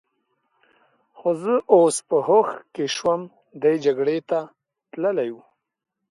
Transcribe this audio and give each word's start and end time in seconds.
خو 1.17 1.29
زه 1.41 1.53
اوس 1.73 1.95
په 2.07 2.17
هوښ 2.27 2.49
کې 2.73 2.85
شوم، 2.95 3.21
دی 3.61 3.75
جګړې 3.85 4.17
ته 4.29 4.39
تلی 4.93 5.29
و. 5.33 5.37